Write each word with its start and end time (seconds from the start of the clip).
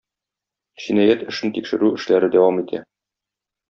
Җинаять 0.85 1.23
эшен 1.33 1.55
тикшерү 1.59 1.93
эшләре 2.01 2.35
дәвам 2.39 2.63
итә. 2.67 2.85